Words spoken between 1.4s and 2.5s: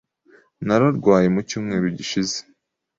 cyumweru gishize.